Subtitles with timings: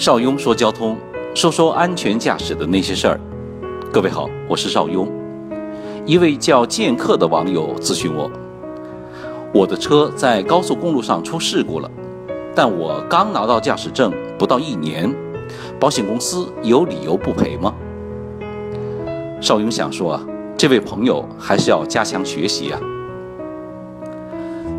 [0.00, 0.96] 邵雍说交通，
[1.34, 3.20] 说说安全驾驶的那些事儿。
[3.92, 5.06] 各位好，我是邵雍。
[6.06, 8.30] 一位叫剑客的网友咨询我，
[9.52, 11.90] 我的车在高速公路上出事故了，
[12.54, 15.14] 但我刚拿到驾驶证不到一年，
[15.78, 17.74] 保险公司有理由不赔吗？
[19.38, 20.26] 邵雍想说啊，
[20.56, 22.80] 这位朋友还是要加强学习啊。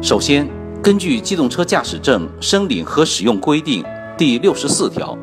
[0.01, 0.49] 首先，
[0.81, 3.83] 根据《机动车驾驶证申领和使用规定》。
[4.21, 5.17] 第六十四条，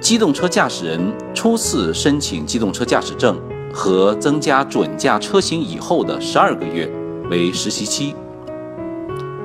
[0.00, 3.38] 机动车驾驶人初次申请机动车驾驶证
[3.70, 6.90] 和增加准驾车型以后的十二个月
[7.28, 8.14] 为实习期。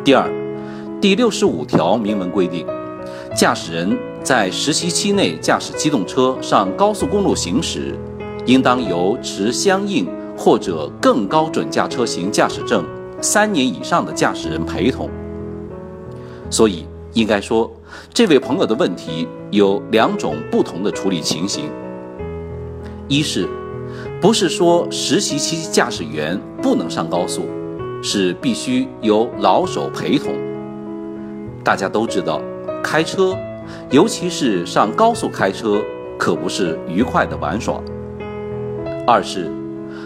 [0.02, 0.32] 第二，
[1.02, 2.66] 第六十五条明文规定，
[3.36, 7.94] 驾驶人在实习期内驾驶机动车上高速公路行驶，
[8.46, 12.86] 应当由持相应或者更高准驾车型驾驶证
[13.20, 15.10] 三年以上的驾驶人陪同。
[16.50, 16.86] 所以。
[17.14, 17.70] 应该说，
[18.14, 21.70] 这位朋友的问题有两种不同的处理情形：
[23.08, 23.48] 一是，
[24.22, 27.44] 不是说实习期驾驶员不能上高速，
[28.02, 30.34] 是必须由老手陪同。
[31.64, 32.42] 大家都知道，
[32.84, 33.36] 开车，
[33.92, 35.82] 尤其是上高速开车，
[36.18, 37.82] 可不是愉快的玩耍。
[39.06, 39.52] 二是，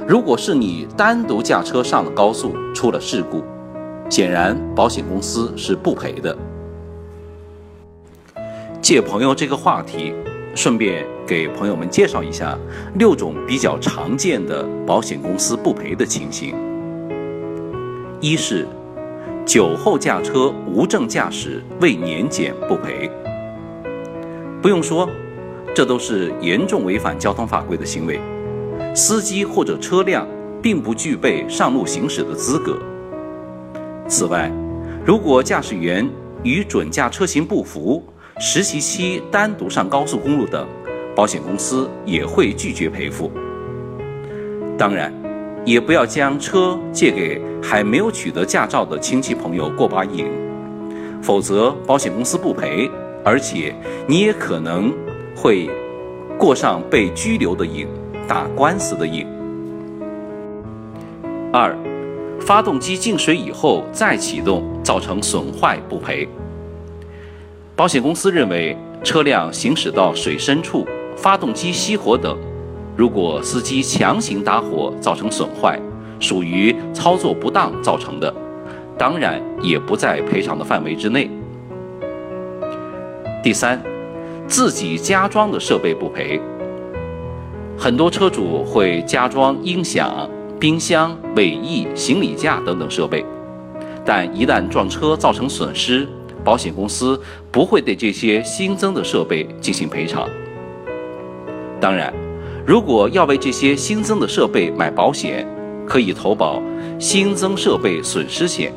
[0.07, 3.43] 如果是你单独驾车上了高速，出了事故，
[4.09, 6.35] 显然保险公司是不赔的。
[8.83, 10.13] 借朋友这个话题，
[10.53, 12.59] 顺便给朋友们介绍一下
[12.95, 16.53] 六种比较常见的保险公司不赔的情形。
[18.19, 18.67] 一是
[19.45, 23.09] 酒后驾车无证驾驶未年检不赔。
[24.61, 25.09] 不用说，
[25.73, 28.19] 这都是严重违反交通法规的行为，
[28.93, 30.27] 司机或者车辆
[30.61, 32.77] 并不具备上路行驶的资格。
[34.09, 34.51] 此外，
[35.05, 36.05] 如果驾驶员
[36.43, 38.03] 与准驾车型不符，
[38.39, 40.67] 实习期单独上高速公路等，
[41.15, 43.31] 保险公司也会拒绝赔付。
[44.77, 45.13] 当然，
[45.63, 50.25] 也不要将车借给还没有取得驾照的亲戚朋友过把瘾，
[51.21, 52.89] 否则保险公司不赔，
[53.23, 53.73] 而且
[54.07, 54.91] 你也可能
[55.35, 55.69] 会
[56.37, 57.87] 过上被拘留的瘾、
[58.27, 59.27] 打官司的瘾。
[61.53, 61.77] 二，
[62.41, 66.27] 发动机进水以后再启动造成损坏不赔。
[67.75, 70.85] 保险公司认为，车辆行驶到水深处，
[71.17, 72.37] 发动机熄火等，
[72.95, 75.79] 如果司机强行打火造成损坏，
[76.19, 78.31] 属于操作不当造成的，
[78.95, 81.27] 当然也不在赔偿的范围之内。
[83.41, 83.81] 第三，
[84.47, 86.39] 自己加装的设备不赔。
[87.75, 90.29] 很多车主会加装音响、
[90.59, 93.25] 冰箱、尾翼、行李架等等设备，
[94.05, 96.07] 但一旦撞车造成损失，
[96.43, 97.19] 保险公司
[97.51, 100.29] 不会对这些新增的设备进行赔偿。
[101.79, 102.13] 当然，
[102.65, 105.47] 如果要为这些新增的设备买保险，
[105.85, 106.61] 可以投保
[106.99, 108.71] 新增设备损失险。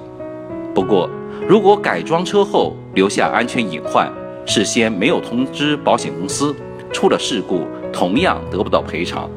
[0.75, 1.09] 不过，
[1.49, 4.13] 如果改装车后留下安全隐患，
[4.45, 6.55] 事先没有通知保险公司，
[6.93, 7.61] 出了事故
[7.93, 9.31] 同样得不到赔偿。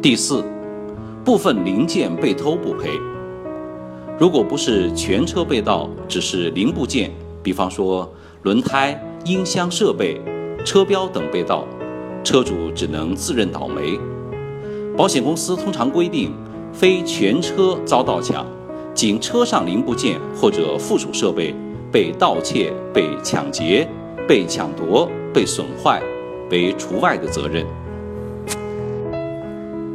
[0.00, 0.44] 第四，
[1.24, 2.90] 部分零件被偷不赔。
[4.18, 7.10] 如果不是全车被盗，只是零部件，
[7.42, 8.10] 比方说
[8.44, 10.18] 轮胎、音箱设备、
[10.64, 11.66] 车标等被盗，
[12.24, 13.98] 车主只能自认倒霉。
[14.96, 16.32] 保险公司通常规定，
[16.72, 18.46] 非全车遭盗抢，
[18.94, 21.54] 仅车上零部件或者附属设备
[21.92, 23.86] 被盗窃、被抢劫、
[24.26, 26.02] 被抢夺、被损坏，
[26.50, 27.66] 为除外的责任。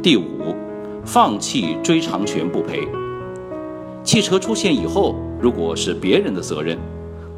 [0.00, 0.54] 第五，
[1.04, 2.86] 放弃追偿权不赔。
[4.04, 6.76] 汽车出现以后，如果是别人的责任，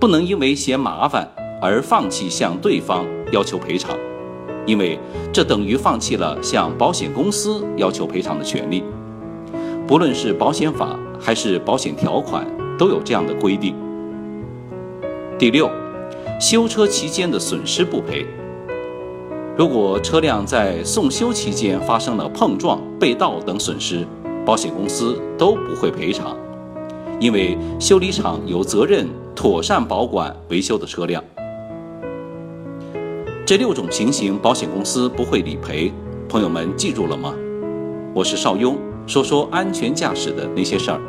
[0.01, 1.31] 不能因为嫌麻烦
[1.61, 3.97] 而放弃向对方要求赔偿，
[4.65, 4.99] 因为
[5.31, 8.83] 这等于放弃了向保险公司要求赔偿的权利。
[9.87, 12.47] 不论是保险法还是保险条款，
[12.79, 13.77] 都有这样的规定。
[15.39, 15.71] 第六，
[16.41, 18.27] 修车期间的损失不赔。
[19.57, 24.07] 如果车辆在送修期间发生了碰撞、被盗等损失，
[24.47, 26.35] 保险公司都不会赔偿。
[27.25, 31.25] 因为修理厂有责任妥善保管维修的车辆，
[33.47, 35.91] 这六种情形保险公司不会理赔。
[36.29, 37.35] 朋友们记住了吗？
[38.15, 38.77] 我是邵雍，
[39.07, 41.01] 说说安全驾驶的那些事儿。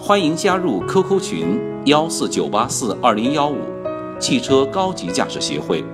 [0.00, 3.58] 欢迎加入 QQ 群幺四九八四二零幺五，
[4.18, 5.84] 汽车高级驾驶协会。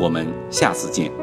[0.00, 1.21] 我们下次见。